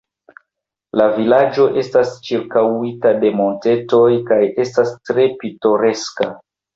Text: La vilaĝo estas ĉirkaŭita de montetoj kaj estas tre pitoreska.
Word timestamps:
La 0.99 1.05
vilaĝo 1.17 1.65
estas 1.81 2.13
ĉirkaŭita 2.29 3.11
de 3.23 3.31
montetoj 3.41 4.07
kaj 4.31 4.39
estas 4.65 4.95
tre 5.11 5.27
pitoreska. 5.45 6.29